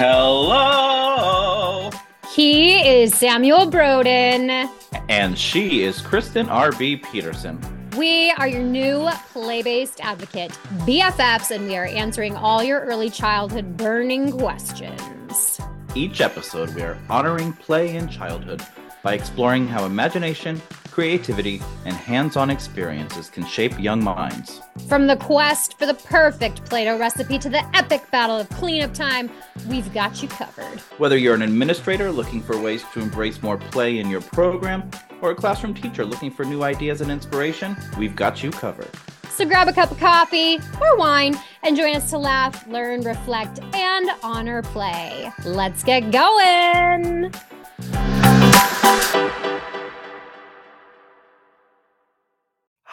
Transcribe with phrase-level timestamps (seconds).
[0.00, 1.90] Hello.
[2.32, 4.70] He is Samuel Broaden.
[5.08, 6.98] And she is Kristen R.B.
[6.98, 7.58] Peterson.
[7.96, 10.52] We are your new play based advocate,
[10.86, 15.60] BFFs, and we are answering all your early childhood burning questions.
[15.96, 18.64] Each episode, we are honoring play in childhood
[19.02, 20.62] by exploring how imagination,
[20.98, 24.60] creativity, and hands on experiences can shape young minds.
[24.88, 28.94] From the quest for the perfect Play Doh recipe to the epic battle of cleanup
[28.94, 29.30] time,
[29.68, 30.80] we've got you covered.
[30.98, 35.30] Whether you're an administrator looking for ways to embrace more play in your program, or
[35.30, 38.90] a classroom teacher looking for new ideas and inspiration, we've got you covered.
[39.28, 43.60] So grab a cup of coffee or wine and join us to laugh, learn, reflect,
[43.72, 45.30] and honor play.
[45.44, 47.32] Let's get going.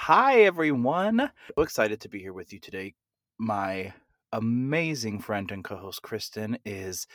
[0.07, 1.31] Hi, everyone.
[1.57, 2.93] So excited to be here with you today.
[3.39, 3.91] My
[4.31, 7.07] amazing friend and co host Kristen is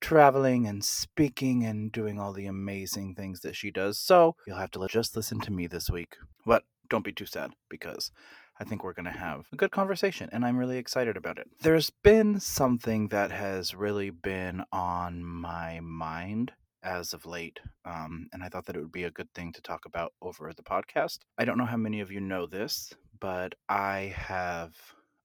[0.00, 3.98] traveling and speaking and doing all the amazing things that she does.
[3.98, 6.18] So you'll have to just listen to me this week.
[6.46, 8.12] But don't be too sad because
[8.60, 11.48] I think we're going to have a good conversation and I'm really excited about it.
[11.62, 16.52] There's been something that has really been on my mind
[16.86, 19.60] as of late, um, and I thought that it would be a good thing to
[19.60, 21.18] talk about over the podcast.
[21.36, 24.74] I don't know how many of you know this, but I have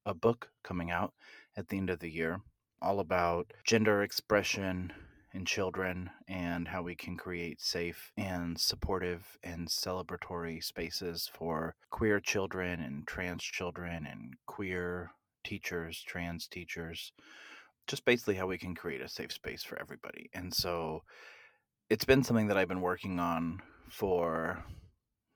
[0.06, 1.14] a book coming out
[1.56, 2.42] at the end of the year
[2.81, 4.92] all about gender expression
[5.34, 12.20] in children and how we can create safe and supportive and celebratory spaces for queer
[12.20, 15.12] children and trans children and queer
[15.44, 17.14] teachers, trans teachers,
[17.88, 20.30] just basically how we can create a safe space for everybody.
[20.34, 21.03] And so
[21.92, 24.64] it's been something that I've been working on for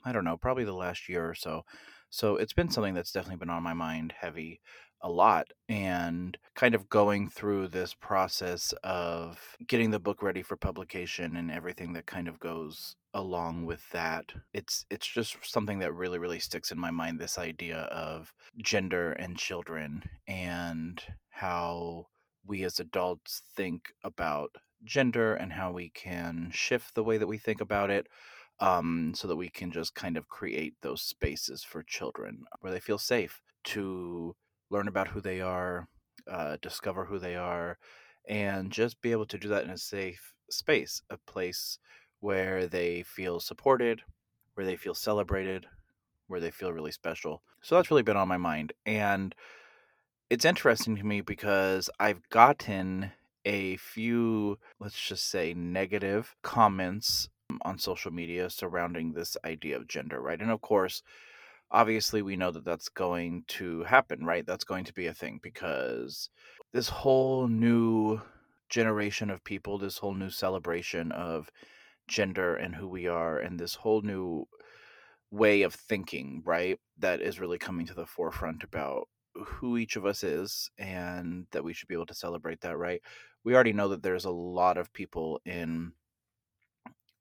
[0.05, 1.63] I don't know, probably the last year or so.
[2.09, 4.61] So it's been something that's definitely been on my mind heavy
[5.01, 10.55] a lot and kind of going through this process of getting the book ready for
[10.55, 15.93] publication and everything that kind of goes along with that it's it's just something that
[15.93, 18.33] really really sticks in my mind this idea of
[18.63, 22.07] gender and children and how
[22.47, 24.49] we as adults think about
[24.83, 28.07] gender and how we can shift the way that we think about it
[28.59, 32.79] um, so that we can just kind of create those spaces for children where they
[32.79, 34.35] feel safe to
[34.69, 35.87] learn about who they are,
[36.29, 37.77] uh, discover who they are,
[38.27, 41.77] and just be able to do that in a safe space, a place
[42.19, 44.01] where they feel supported,
[44.55, 45.65] where they feel celebrated,
[46.27, 47.43] where they feel really special.
[47.61, 48.73] So that's really been on my mind.
[48.85, 49.35] And
[50.29, 53.11] it's interesting to me because I've gotten
[53.45, 59.87] a few, let's just say, negative comments um, on social media surrounding this idea of
[59.87, 60.41] gender, right?
[60.41, 61.03] And of course,
[61.71, 64.45] obviously we know that that's going to happen, right?
[64.45, 66.29] That's going to be a thing because
[66.73, 68.21] this whole new
[68.69, 71.49] generation of people, this whole new celebration of
[72.07, 74.47] gender and who we are, and this whole new
[75.31, 76.79] way of thinking, right?
[76.99, 81.63] That is really coming to the forefront about who each of us is and that
[81.63, 83.01] we should be able to celebrate that, right?
[83.45, 85.93] We already know that there's a lot of people in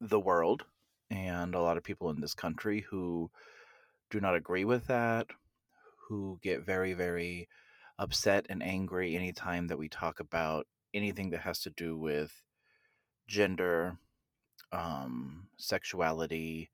[0.01, 0.65] the world
[1.11, 3.31] and a lot of people in this country who
[4.09, 5.27] do not agree with that,
[6.09, 7.47] who get very, very
[7.99, 12.43] upset and angry anytime that we talk about anything that has to do with
[13.29, 13.99] gender,
[14.73, 16.71] um, sexuality,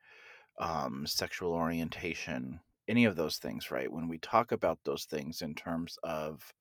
[0.60, 3.90] um, sexual orientation, any of those things, right?
[3.90, 6.54] When we talk about those things in terms of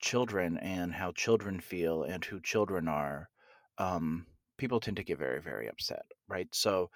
[0.00, 3.30] children and how children feel and who children are,
[3.78, 4.26] um,
[4.58, 6.48] people tend to get very, very upset, right?
[6.54, 6.90] So,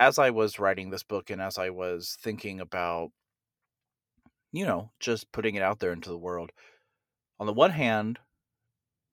[0.00, 3.12] as I was writing this book and as I was thinking about,
[4.52, 6.52] you know, just putting it out there into the world,
[7.40, 8.20] on the one hand,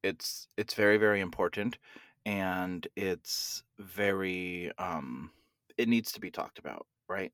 [0.03, 1.77] it's it's very very important
[2.25, 5.31] and it's very um
[5.77, 7.33] it needs to be talked about right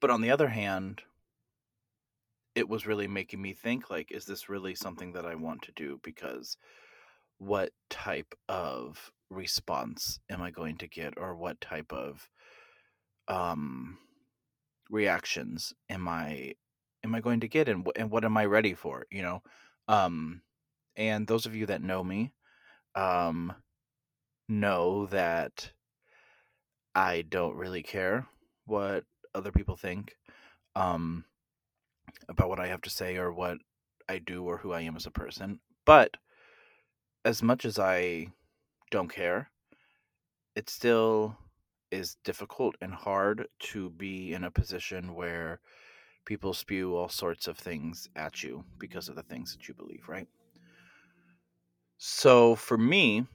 [0.00, 1.02] but on the other hand
[2.54, 5.72] it was really making me think like is this really something that i want to
[5.72, 6.00] do?
[6.02, 6.56] Because
[7.38, 11.14] what type of response am I going to get?
[11.16, 12.28] Or what type of
[13.28, 13.98] um
[14.90, 16.54] reactions am I
[17.02, 17.68] am I going to get?
[17.68, 19.42] And, and what am I ready for, you know?
[19.88, 20.42] Um
[20.96, 22.32] and those of you that know me
[22.94, 23.52] um
[24.48, 25.72] know that
[26.94, 28.26] I don't really care
[28.66, 29.04] what
[29.34, 30.16] other people think.
[30.76, 31.24] Um
[32.28, 33.58] about what I have to say or what
[34.08, 35.60] I do or who I am as a person.
[35.84, 36.16] But
[37.24, 38.28] as much as I
[38.90, 39.50] don't care,
[40.54, 41.36] it still
[41.90, 45.60] is difficult and hard to be in a position where
[46.24, 50.08] people spew all sorts of things at you because of the things that you believe,
[50.08, 50.28] right?
[51.98, 53.26] So for me,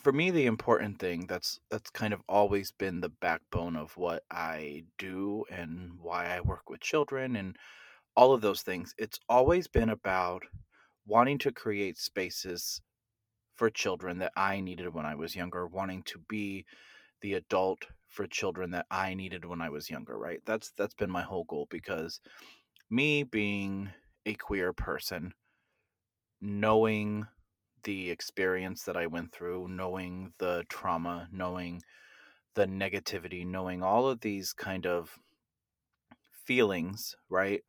[0.00, 4.24] for me the important thing that's that's kind of always been the backbone of what
[4.30, 7.56] I do and why I work with children and
[8.16, 8.94] all of those things.
[8.98, 10.42] It's always been about
[11.06, 12.80] wanting to create spaces
[13.56, 16.64] for children that I needed when I was younger, wanting to be
[17.20, 20.40] the adult for children that I needed when I was younger, right?
[20.46, 22.20] That's that's been my whole goal because
[22.88, 23.90] me being
[24.24, 25.34] a queer person,
[26.40, 27.26] knowing
[27.82, 31.82] the experience that I went through, knowing the trauma, knowing
[32.54, 35.18] the negativity, knowing all of these kind of
[36.44, 37.62] feelings, right?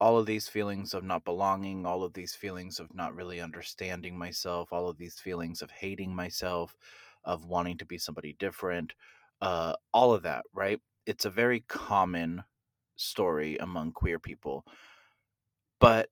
[0.00, 4.18] All of these feelings of not belonging, all of these feelings of not really understanding
[4.18, 6.76] myself, all of these feelings of hating myself,
[7.24, 8.92] of wanting to be somebody different,
[9.40, 10.80] uh, all of that, right?
[11.06, 12.42] It's a very common
[12.96, 14.64] story among queer people.
[15.80, 16.08] But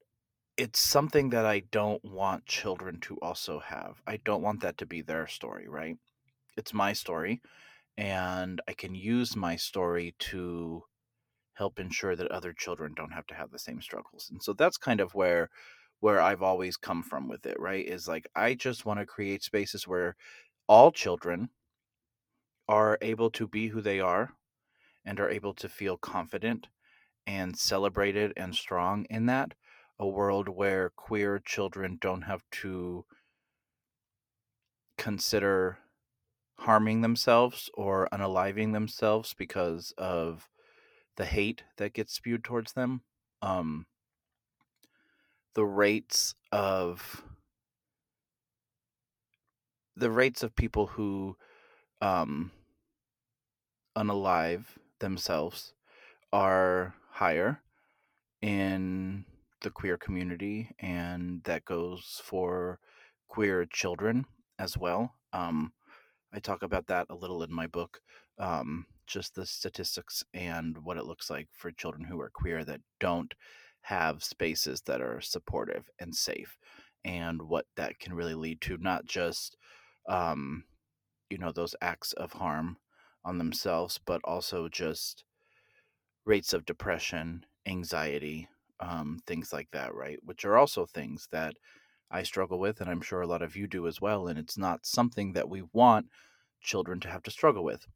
[0.60, 4.02] it's something that I don't want children to also have.
[4.06, 5.96] I don't want that to be their story, right?
[6.56, 7.42] It's my story,
[7.96, 10.84] and I can use my story to
[11.54, 14.28] help ensure that other children don't have to have the same struggles.
[14.30, 15.50] And so that's kind of where
[16.00, 17.86] where I've always come from with it, right?
[17.86, 20.16] Is like I just want to create spaces where
[20.68, 21.50] all children
[22.68, 24.36] are able to be who they are
[25.04, 26.68] and are able to feel confident
[27.26, 29.54] and celebrated and strong in that
[30.00, 33.05] a world where queer children don't have to
[34.97, 35.79] consider
[36.61, 40.49] harming themselves or unaliving themselves because of
[41.17, 43.02] the hate that gets spewed towards them.
[43.43, 43.87] Um,
[45.55, 47.23] the rates of
[49.96, 51.37] the rates of people who
[52.00, 52.53] um,
[53.96, 54.64] unalive
[54.99, 55.75] themselves
[56.32, 57.61] are higher
[58.41, 59.26] in
[59.62, 62.78] the queer community, and that goes for
[63.28, 64.24] queer children
[64.58, 65.14] as well.
[65.32, 65.72] Um,
[66.32, 68.00] I talk about that a little in my book,
[68.38, 72.80] um, just the statistics and what it looks like for children who are queer that
[73.00, 73.34] don't
[73.82, 76.56] have spaces that are supportive and safe,
[77.04, 79.56] and what that can really lead to, not just,
[80.08, 80.64] um,
[81.30, 82.76] you know, those acts of harm
[83.24, 85.24] on themselves, but also just
[86.24, 88.48] rates of depression, anxiety,
[88.81, 90.19] um, things like that, right?
[90.23, 91.55] Which are also things that
[92.11, 94.27] I struggle with, and I'm sure a lot of you do as well.
[94.27, 96.06] And it's not something that we want
[96.61, 97.87] children to have to struggle with.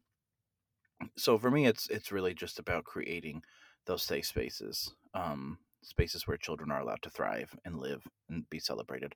[1.17, 3.43] So for me, it's it's really just about creating
[3.87, 8.59] those safe spaces, um, spaces where children are allowed to thrive and live and be
[8.59, 9.15] celebrated.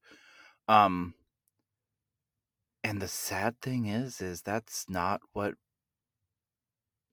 [0.66, 1.14] Um,
[2.84, 5.54] and the sad thing is, is that's not what.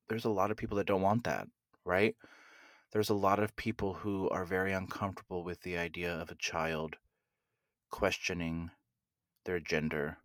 [0.07, 1.48] There's a lot of people that don't want that,
[1.84, 2.16] right?
[2.91, 6.95] There's a lot of people who are very uncomfortable with the idea of a child
[7.89, 8.71] questioning
[9.45, 10.17] their gender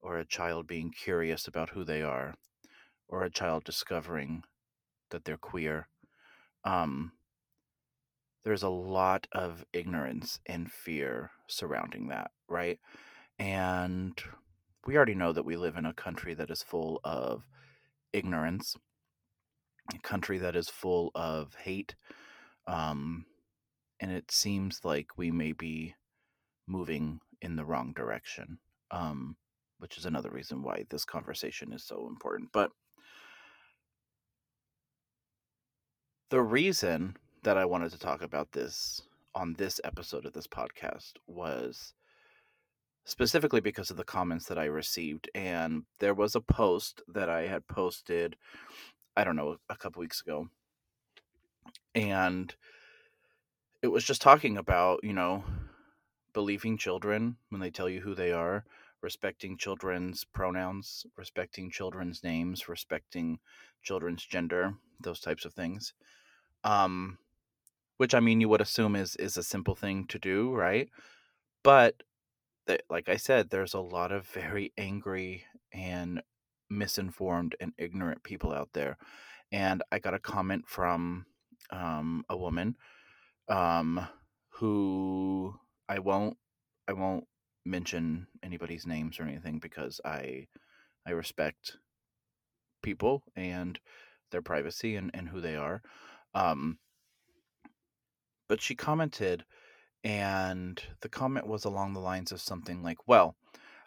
[0.00, 2.34] or a child being curious about who they are
[3.08, 4.42] or a child discovering
[5.10, 5.88] that they're queer.
[6.64, 7.12] Um,
[8.44, 12.78] there's a lot of ignorance and fear surrounding that, right?
[13.38, 14.20] And
[14.86, 17.42] we already know that we live in a country that is full of
[18.12, 18.76] ignorance,
[19.94, 21.94] a country that is full of hate.
[22.66, 23.26] Um,
[24.00, 25.94] and it seems like we may be
[26.66, 28.58] moving in the wrong direction,
[28.90, 29.36] um,
[29.78, 32.50] which is another reason why this conversation is so important.
[32.52, 32.70] But
[36.30, 39.00] the reason that I wanted to talk about this
[39.34, 41.92] on this episode of this podcast was
[43.04, 45.30] specifically because of the comments that I received.
[45.34, 48.36] And there was a post that I had posted,
[49.16, 50.48] I don't know, a couple weeks ago.
[51.94, 52.54] And
[53.82, 55.44] it was just talking about, you know,
[56.32, 58.64] believing children when they tell you who they are,
[59.00, 63.38] respecting children's pronouns, respecting children's names, respecting
[63.82, 65.94] children's gender, those types of things.
[66.64, 67.18] Um,
[67.96, 70.90] which I mean, you would assume is is a simple thing to do, right?
[71.62, 72.02] But
[72.90, 76.22] like I said, there's a lot of very angry and
[76.70, 78.96] misinformed and ignorant people out there.
[79.52, 81.26] And I got a comment from
[81.70, 82.76] um, a woman
[83.48, 84.06] um,
[84.50, 85.54] who
[85.88, 86.36] I won't
[86.88, 87.24] I won't
[87.64, 90.46] mention anybody's names or anything because I
[91.06, 91.76] I respect
[92.82, 93.78] people and
[94.30, 95.82] their privacy and, and who they are.
[96.34, 96.78] Um,
[98.48, 99.44] but she commented
[100.04, 103.36] and the comment was along the lines of something like, Well,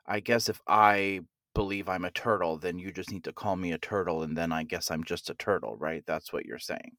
[0.06, 1.22] I guess if I
[1.60, 4.54] believe I'm a turtle, then you just need to call me a turtle, and then
[4.54, 6.02] I guess I'm just a turtle, right?
[6.08, 6.96] That's what you're saying.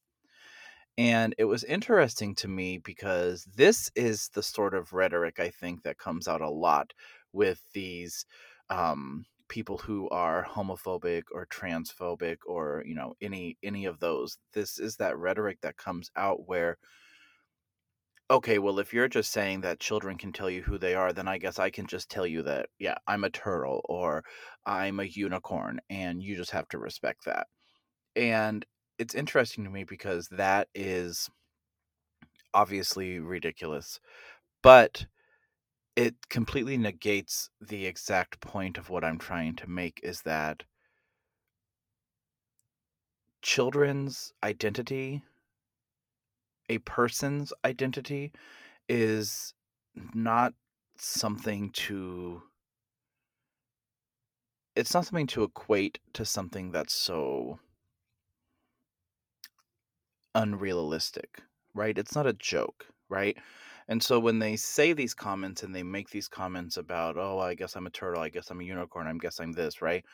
[0.99, 5.83] And it was interesting to me because this is the sort of rhetoric I think
[5.85, 6.93] that comes out a lot
[7.33, 8.27] with these
[8.69, 14.37] um, people who are homophobic or transphobic or you know any any of those.
[14.53, 16.77] This is that rhetoric that comes out where
[18.31, 21.27] okay, well, if you're just saying that children can tell you who they are, then
[21.27, 24.25] I guess I can just tell you that, yeah, I'm a turtle or
[24.65, 27.49] I'm a unicorn, and you just have to respect that.
[28.15, 28.65] And
[28.99, 31.29] it's interesting to me because that is
[32.55, 33.99] obviously ridiculous,
[34.63, 35.07] but
[35.97, 40.63] it completely negates the exact point of what I'm trying to make is that
[43.43, 45.23] children's identity
[46.71, 48.33] a person's identity
[48.89, 49.55] is
[50.15, 50.55] not
[50.97, 52.43] something to
[54.77, 57.59] it's not something to equate to something that's so
[60.37, 61.43] unrealistic,
[61.75, 61.99] right?
[61.99, 63.37] It's not a joke, right?
[63.89, 67.55] And so when they say these comments and they make these comments about, oh, I
[67.55, 70.05] guess I'm a turtle, I guess I'm a unicorn, I guess I'm this, right?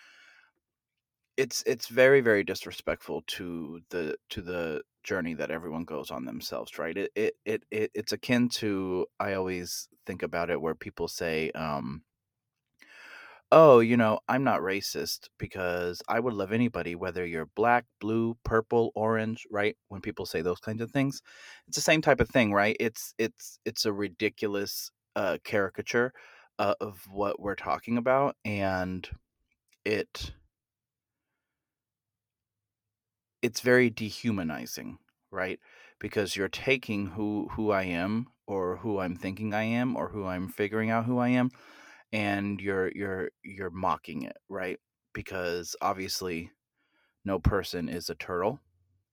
[1.37, 6.79] It's it's very very disrespectful to the to the journey that everyone goes on themselves,
[6.79, 6.97] right?
[6.97, 11.51] It it it, it it's akin to I always think about it where people say,
[11.53, 12.05] um,
[13.53, 18.37] "Oh, you know, I'm not racist because I would love anybody, whether you're black, blue,
[18.45, 19.77] purple, orange." Right?
[19.89, 21.23] When people say those kinds of things,
[21.69, 22.77] it's the same type of thing, right?
[22.81, 26.13] It's it's it's a ridiculous uh, caricature
[26.59, 29.09] uh, of what we're talking about, and
[29.85, 30.33] it
[33.43, 34.99] it's very dehumanizing,
[35.31, 35.59] right?
[35.99, 40.27] Because you're taking who who I am or who I'm thinking I am or who
[40.27, 41.51] I'm figuring out who I am
[42.13, 44.79] and you're you're you're mocking it, right?
[45.13, 46.51] Because obviously
[47.25, 48.61] no person is a turtle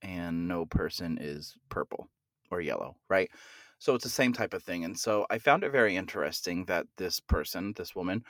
[0.02, 2.08] and no person is purple
[2.50, 3.30] or yellow, right?
[3.78, 4.84] So it's the same type of thing.
[4.84, 8.24] And so I found it very interesting that this person, this woman,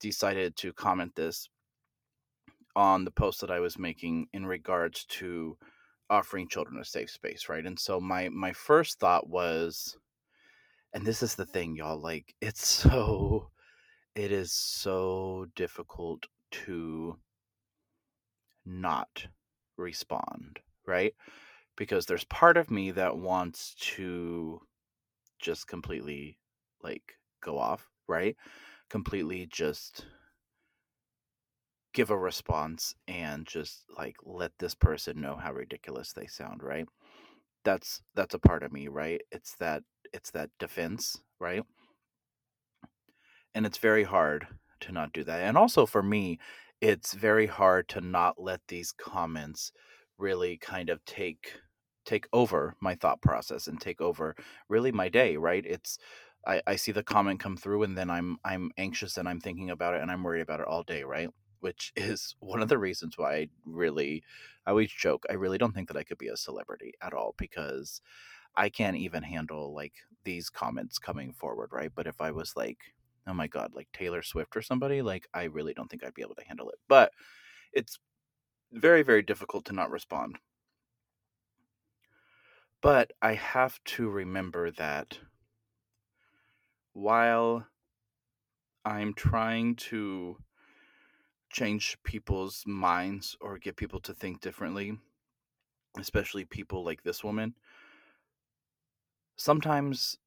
[0.00, 1.48] decided to comment this
[2.78, 5.58] on the post that I was making in regards to
[6.08, 7.66] offering children a safe space, right?
[7.66, 9.98] And so my my first thought was
[10.94, 13.50] and this is the thing y'all like it's so
[14.14, 17.18] it is so difficult to
[18.64, 19.26] not
[19.76, 21.14] respond, right?
[21.76, 24.60] Because there's part of me that wants to
[25.40, 26.38] just completely
[26.80, 27.02] like
[27.42, 28.36] go off, right?
[28.88, 30.06] Completely just
[31.98, 36.86] give a response and just like let this person know how ridiculous they sound, right?
[37.64, 39.20] That's that's a part of me, right?
[39.32, 41.64] It's that it's that defense, right?
[43.52, 44.46] And it's very hard
[44.78, 45.40] to not do that.
[45.40, 46.38] And also for me,
[46.80, 49.72] it's very hard to not let these comments
[50.18, 51.54] really kind of take
[52.04, 54.36] take over my thought process and take over
[54.68, 55.66] really my day, right?
[55.66, 55.98] It's
[56.46, 59.70] I, I see the comment come through and then I'm I'm anxious and I'm thinking
[59.70, 61.30] about it and I'm worried about it all day, right?
[61.60, 64.22] Which is one of the reasons why I really,
[64.66, 67.34] I always joke, I really don't think that I could be a celebrity at all
[67.38, 68.00] because
[68.56, 71.92] I can't even handle like these comments coming forward, right?
[71.94, 72.78] But if I was like,
[73.26, 76.22] oh my God, like Taylor Swift or somebody, like I really don't think I'd be
[76.22, 76.78] able to handle it.
[76.88, 77.12] But
[77.72, 77.98] it's
[78.72, 80.38] very, very difficult to not respond.
[82.80, 85.18] But I have to remember that
[86.92, 87.66] while
[88.84, 90.38] I'm trying to
[91.50, 94.98] change people's minds or get people to think differently,
[95.98, 97.54] especially people like this woman,
[99.36, 100.18] sometimes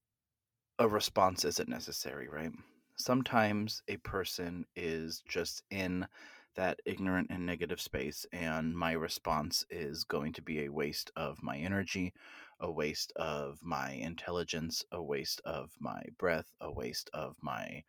[0.80, 2.52] a response isn't necessary, right?
[2.98, 6.08] Sometimes a person is just in
[6.56, 11.42] that ignorant and negative space, and my response is going to be a waste of
[11.42, 12.14] my energy,
[12.60, 17.84] a waste of my intelligence, a waste of my breath, a waste of my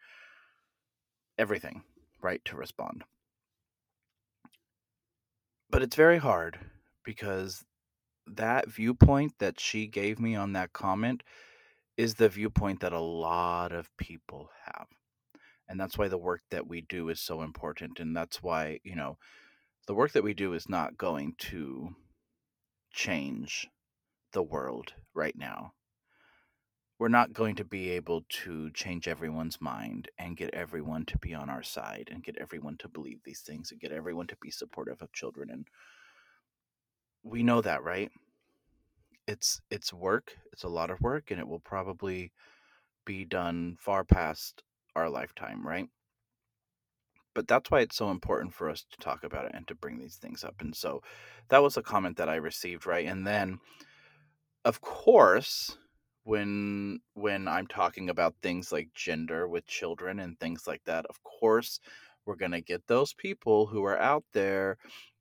[1.39, 1.83] everything,
[2.21, 2.45] right?
[2.45, 3.05] To respond.
[5.73, 6.59] But it's very hard
[7.02, 7.64] because
[8.26, 11.23] that viewpoint that she gave me on that comment
[11.97, 14.87] is the viewpoint that a lot of people have.
[15.69, 18.00] And that's why the work that we do is so important.
[18.00, 19.17] And that's why, you know,
[19.87, 21.97] the work that we do is not going to
[22.93, 23.67] change
[24.33, 25.73] the world right now.
[27.02, 31.35] We're not going to be able to change everyone's mind and get everyone to be
[31.35, 34.52] on our side and get everyone to believe these things and get everyone to be
[34.52, 35.66] supportive of children and
[37.25, 38.12] we know that, right?
[39.26, 42.30] It's it's work, it's a lot of work and it will probably
[43.04, 44.62] be done far past
[44.94, 45.88] our lifetime, right?
[47.35, 49.99] But that's why it's so important for us to talk about it and to bring
[49.99, 50.54] these things up.
[50.61, 51.02] And so
[51.49, 53.09] that was a comment that I received, right?
[53.09, 53.59] And then
[54.64, 55.78] of course,
[56.25, 61.23] when when I'm talking about things like gender with children and things like that, of
[61.25, 61.81] course,
[62.26, 64.79] we're going to get those people who are out there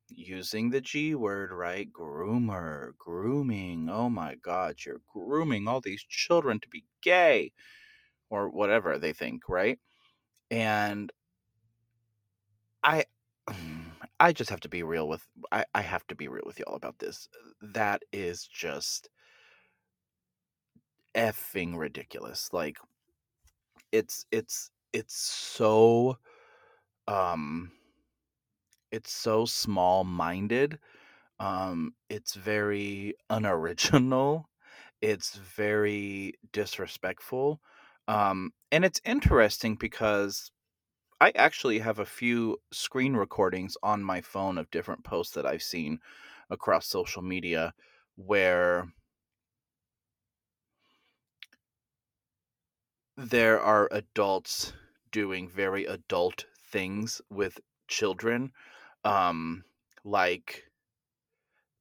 [0.08, 1.88] using the G word, right?
[1.92, 3.88] Groomer, grooming.
[3.90, 7.52] Oh my God, you're grooming all these children to be gay
[8.30, 9.78] or whatever they think, right?
[10.50, 11.12] And
[12.84, 13.04] I
[14.20, 16.76] I just have to be real with I, I have to be real with y'all
[16.76, 17.28] about this.
[17.60, 19.08] That is just
[21.14, 22.52] effing ridiculous.
[22.52, 22.78] Like
[23.90, 26.16] it's it's it's so
[27.08, 27.72] um
[28.90, 30.78] it's so small-minded.
[31.40, 34.48] Um it's very unoriginal.
[35.02, 37.60] It's very disrespectful.
[38.08, 40.52] Um and it's interesting because
[41.20, 45.62] I actually have a few screen recordings on my phone of different posts that I've
[45.62, 46.00] seen
[46.50, 47.74] across social media
[48.16, 48.92] where
[53.16, 54.72] there are adults
[55.10, 58.52] doing very adult things with children.
[59.04, 59.64] Um,
[60.04, 60.64] like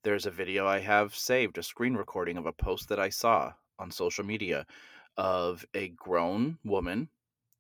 [0.04, 3.54] there's a video I have saved, a screen recording of a post that I saw
[3.80, 4.66] on social media
[5.18, 7.10] of a grown woman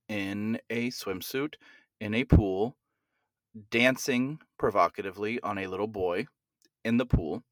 [0.10, 1.56] in a swimsuit
[2.00, 2.75] in a pool
[3.70, 6.25] dancing provocatively on a little boy
[6.84, 7.44] in the pool.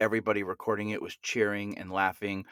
[0.00, 2.46] Everybody recording it was cheering and laughing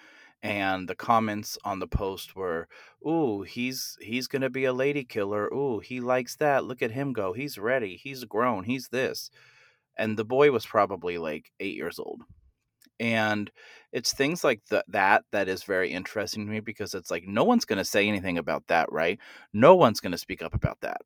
[0.44, 2.68] and the comments on the post were,
[3.06, 5.48] "Ooh, he's he's to be a lady killer.
[5.54, 6.64] Ooh, he likes that.
[6.64, 7.32] Look at him go.
[7.34, 7.96] He's ready.
[7.96, 8.64] He's grown.
[8.64, 9.30] He's this."
[9.98, 12.22] And the boy was probably like 8 years old.
[13.00, 13.50] And
[13.92, 17.64] it's things like that that is very interesting to me because it's like no one's
[17.78, 19.18] to say anything about that, right?
[19.52, 21.02] No one's to speak up about that.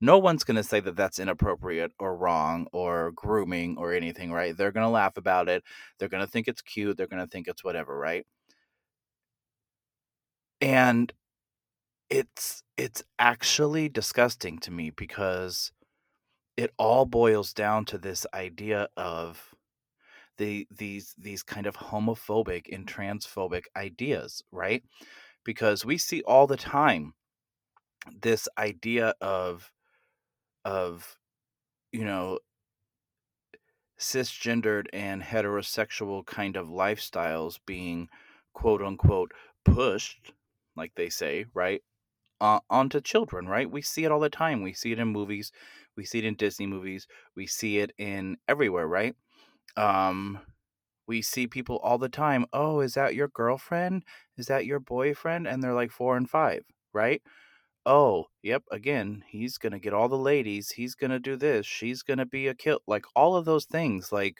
[0.00, 4.56] No one's going to say that that's inappropriate or wrong or grooming or anything, right?
[4.56, 5.64] They're going to laugh about it.
[5.98, 6.96] They're going to think it's cute.
[6.96, 8.26] They're going to think it's whatever, right?
[10.60, 11.12] And
[12.10, 15.72] it's it's actually disgusting to me because
[16.56, 19.54] it all boils down to this idea of
[20.38, 24.82] the these these kind of homophobic and transphobic ideas, right?
[25.44, 27.14] Because we see all the time
[28.20, 29.72] this idea of
[30.64, 31.18] of
[31.92, 32.38] you know
[33.98, 38.08] cisgendered and heterosexual kind of lifestyles being
[38.52, 39.32] quote unquote
[39.64, 40.32] pushed
[40.78, 41.82] like they say, right?
[42.40, 43.70] Uh, onto children, right?
[43.70, 44.62] We see it all the time.
[44.62, 45.52] We see it in movies,
[45.96, 49.14] we see it in Disney movies, we see it in everywhere, right?
[49.76, 50.40] Um,
[51.08, 52.46] we see people all the time.
[52.52, 54.04] Oh, is that your girlfriend?
[54.36, 55.48] Is that your boyfriend?
[55.48, 56.62] And they're like four and five,
[56.92, 57.22] right?
[57.86, 58.62] Oh, yep.
[58.70, 60.72] Again, he's gonna get all the ladies.
[60.72, 61.66] He's gonna do this.
[61.66, 62.80] She's gonna be a kill.
[62.86, 64.12] Like all of those things.
[64.12, 64.36] Like,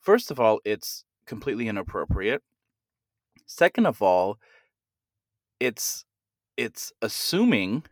[0.00, 2.42] first of all, it's completely inappropriate.
[3.46, 4.38] Second of all,
[5.60, 6.04] it's
[6.56, 7.84] it's assuming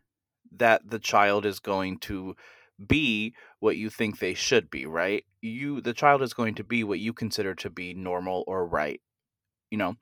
[0.53, 2.37] that the child is going to
[2.87, 5.25] be what you think they should be, right?
[5.43, 9.01] You the child is going to be what you consider to be normal or right,
[9.71, 9.97] you know.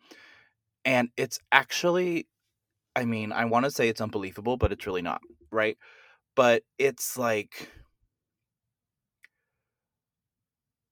[0.84, 2.28] And it's actually
[2.96, 5.22] I mean, I want to say it's unbelievable, but it's really not,
[5.52, 5.78] right?
[6.36, 7.70] But it's like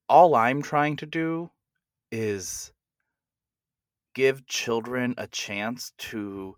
[0.09, 1.51] all I'm trying to do
[2.13, 2.73] is
[4.15, 6.57] give children a chance to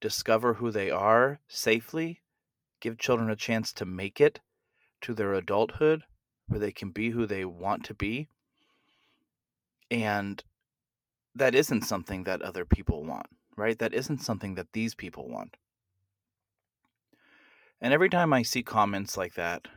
[0.00, 2.22] discover who they are safely,
[2.80, 4.40] give children a chance to make it
[5.00, 6.04] to their adulthood
[6.46, 8.28] where they can be who they want to be.
[9.90, 10.42] And
[11.34, 13.78] that isn't something that other people want, right?
[13.78, 15.56] That isn't something that these people want.
[17.80, 19.68] And every time I see comments like that,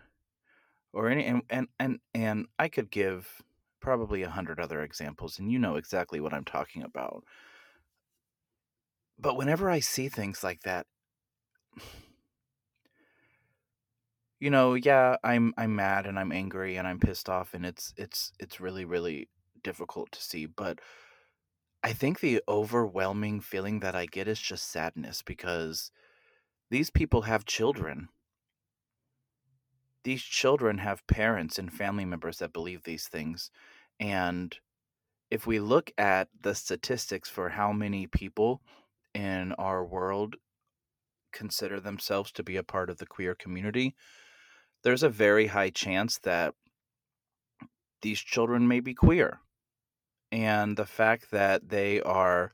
[0.93, 3.41] or any and and and, and I could give
[3.79, 7.23] probably a hundred other examples, and you know exactly what I'm talking about.
[9.21, 10.87] But whenever I see things like that,
[14.39, 17.93] you know, yeah, I'm I'm mad and I'm angry and I'm pissed off and it's
[17.95, 19.29] it's it's really really
[19.63, 20.79] difficult to see, but
[21.83, 25.91] I think the overwhelming feeling that I get is just sadness because
[26.71, 28.09] these people have children.
[30.03, 33.51] These children have parents and family members that believe these things.
[33.99, 34.57] And
[35.29, 38.61] if we look at the statistics for how many people
[39.13, 40.35] in our world
[41.31, 43.95] consider themselves to be a part of the queer community,
[44.83, 46.53] there's a very high chance that
[48.01, 49.39] these children may be queer.
[50.31, 52.51] And the fact that they are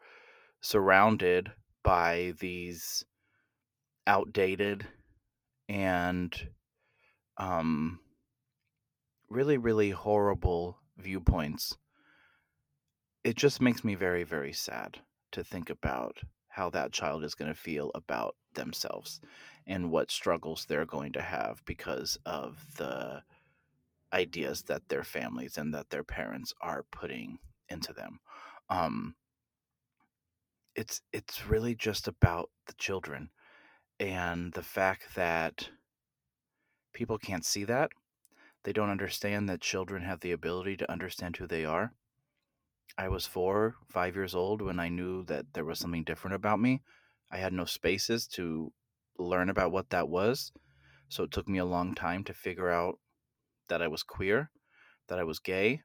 [0.61, 1.51] surrounded
[1.83, 3.03] by these
[4.05, 4.85] outdated
[5.69, 6.49] and
[7.37, 7.99] um,
[9.29, 11.77] really, really horrible viewpoints
[13.27, 14.99] it just makes me very, very sad
[15.33, 16.19] to think about
[16.57, 19.21] how that child is going to feel about themselves
[19.67, 23.21] and what struggles they're going to have because of the
[24.11, 27.37] ideas that their families and that their parents are putting
[27.69, 28.19] into them.
[28.71, 29.13] Um,
[30.75, 33.29] it's it's really just about the children
[33.99, 35.69] and the fact that
[36.91, 37.91] people can't see that.
[38.63, 41.93] They don't understand that children have the ability to understand who they are.
[42.97, 46.59] I was four, five years old when I knew that there was something different about
[46.59, 46.81] me.
[47.31, 48.71] I had no spaces to
[49.17, 50.51] learn about what that was.
[51.09, 52.99] So it took me a long time to figure out
[53.69, 54.51] that I was queer,
[55.07, 55.81] that I was gay,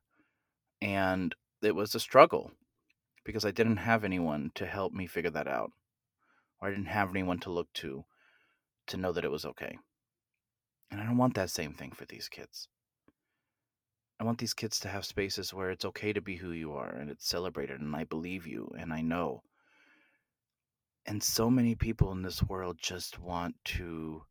[0.80, 2.50] and it was a struggle
[3.24, 5.70] because I didn't have anyone to help me figure that out.
[6.60, 8.04] Or I didn't have anyone to look to
[8.88, 9.78] to know that it was okay.
[10.90, 12.68] And I don't want that same thing for these kids.
[14.22, 16.90] I want these kids to have spaces where it's okay to be who you are
[16.94, 19.42] and it's celebrated and I believe you and I know.
[21.04, 24.22] And so many people in this world just want to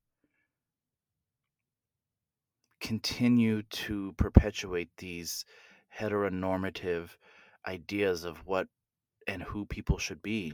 [2.79, 5.43] continue to perpetuate these
[5.99, 7.09] heteronormative
[7.67, 8.69] ideas of what
[9.27, 10.53] and who people should be.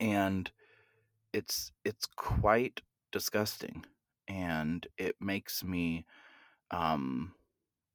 [0.00, 0.50] And
[1.34, 3.84] it's it's quite disgusting
[4.28, 6.06] and it makes me
[6.70, 7.34] um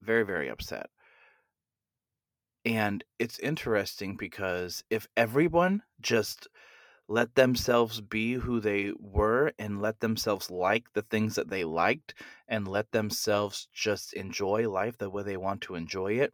[0.01, 0.89] very very upset.
[2.65, 6.47] And it's interesting because if everyone just
[7.07, 12.13] let themselves be who they were and let themselves like the things that they liked
[12.47, 16.33] and let themselves just enjoy life the way they want to enjoy it,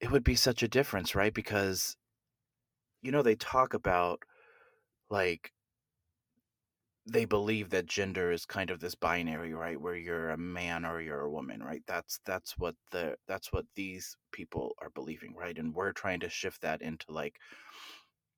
[0.00, 1.34] it would be such a difference, right?
[1.34, 1.96] Because,
[3.02, 4.22] you know, they talk about
[5.10, 5.52] like
[7.10, 11.00] they believe that gender is kind of this binary right where you're a man or
[11.00, 11.82] you're a woman right?
[11.86, 15.56] That's that's what the that's what these people are believing right?
[15.56, 17.36] And we're trying to shift that into like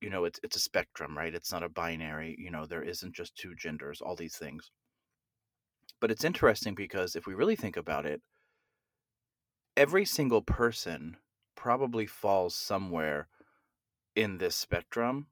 [0.00, 1.34] you know it's it's a spectrum right?
[1.34, 4.70] It's not a binary you know there isn't just two genders all these things.
[6.00, 8.22] But it's interesting because if we really think about it
[9.76, 11.16] every single person
[11.56, 13.28] probably falls somewhere
[14.14, 15.26] in this spectrum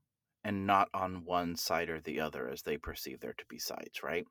[0.44, 4.02] and not on one side or the other as they perceive there to be sides
[4.02, 4.26] right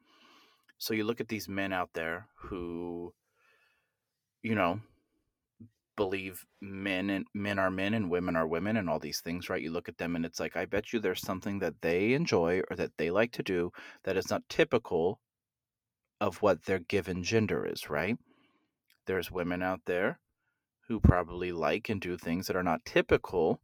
[0.77, 3.13] so you look at these men out there who
[4.41, 4.79] you know
[5.97, 9.61] believe men and men are men and women are women and all these things, right?
[9.61, 12.61] You look at them and it's like, I bet you there's something that they enjoy
[12.69, 13.71] or that they like to do
[14.03, 15.19] that is not typical
[16.21, 18.17] of what their given gender is, right?
[19.07, 20.19] There's women out there
[20.87, 23.59] who probably like and do things that are not typical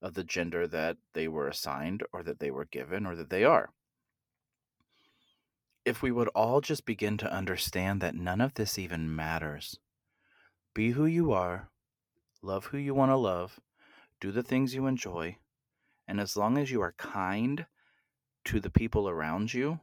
[0.00, 3.44] of the gender that they were assigned or that they were given or that they
[3.44, 3.70] are.
[5.84, 9.78] If we would all just begin to understand that none of this even matters
[10.74, 11.70] be who you are,
[12.42, 13.58] love who you want to love,
[14.20, 15.36] do the things you enjoy,
[16.06, 17.66] and as long as you are kind
[18.44, 19.80] to the people around you,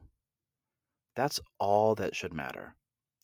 [1.14, 2.74] that's all that should matter.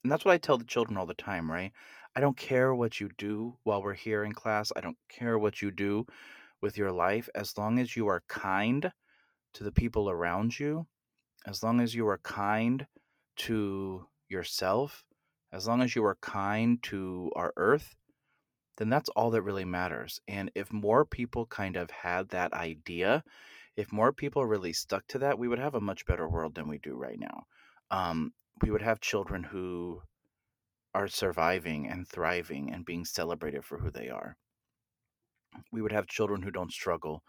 [0.03, 1.73] And that's what I tell the children all the time, right?
[2.15, 4.73] I don't care what you do while we're here in class.
[4.77, 6.07] I don't care what you do
[6.63, 8.93] with your life as long as you are kind
[9.55, 10.87] to the people around you,
[11.47, 12.87] as long as you are kind
[13.37, 15.05] to yourself,
[15.53, 17.95] as long as you are kind to our earth,
[18.79, 20.21] then that's all that really matters.
[20.27, 23.23] And if more people kind of had that idea,
[23.77, 26.69] if more people really stuck to that, we would have a much better world than
[26.69, 27.45] we do right now.
[27.91, 30.01] Um, we would have children who
[30.95, 34.37] are surviving and thriving and being celebrated for who they are.
[35.71, 37.23] We would have children who don't struggle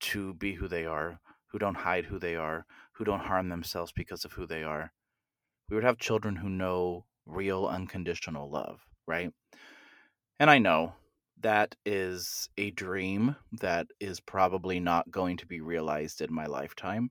[0.00, 3.92] to be who they are, who don't hide who they are, who don't harm themselves
[3.92, 4.92] because of who they are.
[5.68, 9.32] We would have children who know real unconditional love, right?
[10.38, 10.94] And I know
[11.40, 17.10] that is a dream that is probably not going to be realized in my lifetime.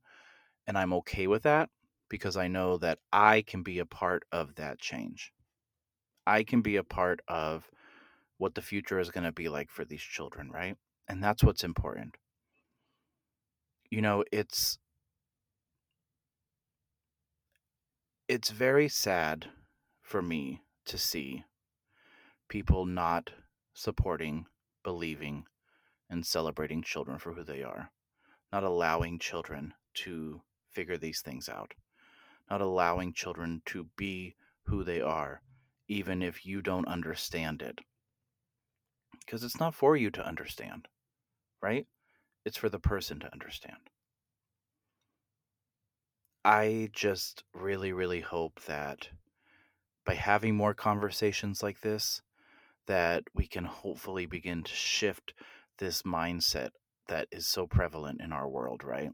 [0.67, 1.69] And I'm okay with that
[2.09, 5.31] because I know that I can be a part of that change.
[6.25, 7.69] I can be a part of
[8.43, 10.75] what the future is going to be like for these children, right?
[11.08, 12.17] And that's what's important.
[13.89, 14.79] You know, it's
[18.27, 19.47] it's very sad
[20.01, 21.45] for me to see
[22.49, 23.29] people not
[23.73, 24.45] supporting,
[24.84, 25.45] believing,
[26.10, 27.91] and celebrating children for who they are,
[28.51, 31.75] not allowing children to figure these things out,
[32.49, 35.41] not allowing children to be who they are,
[35.88, 37.79] even if you don't understand it.
[39.19, 40.88] Because it's not for you to understand,
[41.62, 41.88] right?
[42.45, 43.89] It's for the person to understand.
[46.45, 49.10] I just really, really hope that
[50.06, 52.21] by having more conversations like this,
[52.88, 55.34] that we can hopefully begin to shift
[55.80, 56.69] this mindset
[57.08, 59.12] that is so prevalent in our world, right?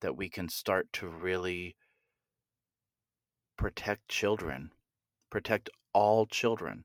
[0.00, 1.74] That we can start to really
[3.58, 4.70] protect children,
[5.30, 6.84] protect all children,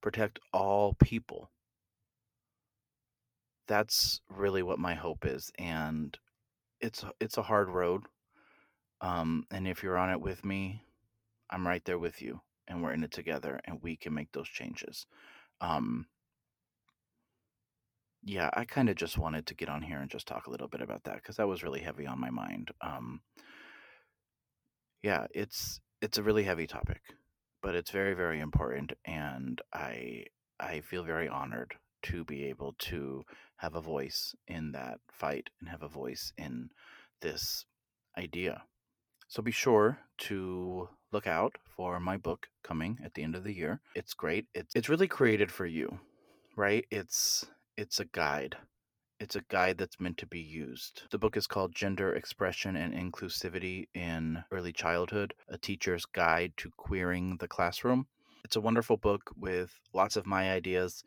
[0.00, 1.50] protect all people.
[3.66, 6.18] That's really what my hope is, and
[6.80, 8.04] it's it's a hard road.
[9.00, 10.82] Um, and if you're on it with me,
[11.50, 14.48] I'm right there with you, and we're in it together, and we can make those
[14.48, 15.06] changes.
[15.60, 16.08] Um,
[18.22, 20.68] yeah, I kind of just wanted to get on here and just talk a little
[20.68, 22.70] bit about that because that was really heavy on my mind.
[22.80, 23.20] Um,
[25.02, 27.00] yeah, it's it's a really heavy topic,
[27.62, 30.24] but it's very very important, and I
[30.60, 31.74] I feel very honored
[32.04, 33.24] to be able to
[33.64, 36.68] have a voice in that fight and have a voice in
[37.22, 37.64] this
[38.18, 38.62] idea.
[39.26, 39.98] So be sure
[40.28, 43.80] to look out for my book coming at the end of the year.
[43.94, 44.46] It's great.
[44.54, 45.98] It's it's really created for you,
[46.56, 46.84] right?
[46.90, 47.46] It's
[47.76, 48.56] it's a guide.
[49.18, 51.02] It's a guide that's meant to be used.
[51.10, 56.70] The book is called Gender Expression and Inclusivity in Early Childhood A Teacher's Guide to
[56.76, 58.06] Queering the Classroom.
[58.44, 61.02] It's a wonderful book with lots of my ideas,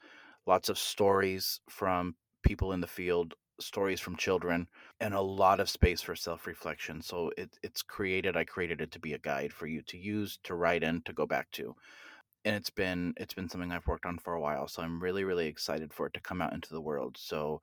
[0.47, 2.15] lots of stories from
[2.47, 4.67] people in the field, stories from children,
[4.99, 7.01] and a lot of space for self reflection.
[7.01, 10.39] So it, it's created, I created it to be a guide for you to use,
[10.43, 11.75] to write in, to go back to
[12.45, 14.67] and it's been it's been something I've worked on for a while.
[14.69, 17.17] So I'm really really excited for it to come out into the world.
[17.19, 17.61] So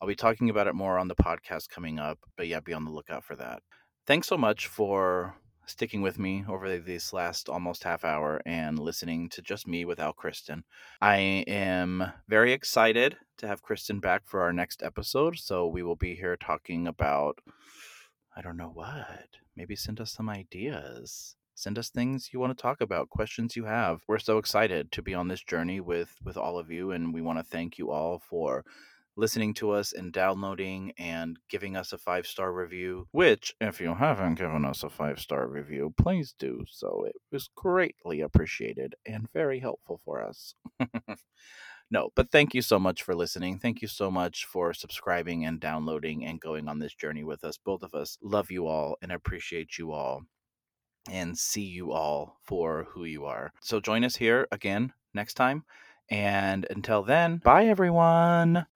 [0.00, 2.84] I'll be talking about it more on the podcast coming up, but yeah, be on
[2.84, 3.62] the lookout for that.
[4.06, 9.28] Thanks so much for sticking with me over this last almost half hour and listening
[9.30, 10.64] to just me without Kristen.
[11.00, 15.38] I am very excited to have Kristen back for our next episode.
[15.38, 17.38] So we will be here talking about
[18.36, 19.28] I don't know what.
[19.56, 23.64] Maybe send us some ideas send us things you want to talk about questions you
[23.64, 27.14] have we're so excited to be on this journey with with all of you and
[27.14, 28.64] we want to thank you all for
[29.16, 33.94] listening to us and downloading and giving us a five star review which if you
[33.94, 39.28] haven't given us a five star review please do so it was greatly appreciated and
[39.32, 40.54] very helpful for us
[41.90, 45.60] no but thank you so much for listening thank you so much for subscribing and
[45.60, 49.12] downloading and going on this journey with us both of us love you all and
[49.12, 50.22] appreciate you all
[51.10, 53.52] and see you all for who you are.
[53.60, 55.64] So join us here again next time.
[56.10, 58.66] And until then, bye everyone.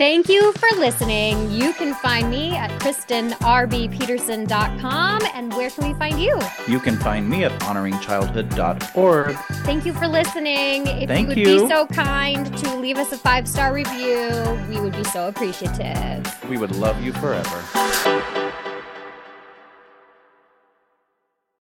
[0.00, 1.50] Thank you for listening.
[1.50, 5.20] You can find me at KristenRBPeterson.com.
[5.34, 6.40] And where can we find you?
[6.66, 9.36] You can find me at honoringchildhood.org.
[9.66, 10.86] Thank you for listening.
[10.86, 11.64] If Thank you would you.
[11.64, 14.30] be so kind to leave us a five star review,
[14.70, 16.26] we would be so appreciative.
[16.48, 17.62] We would love you forever.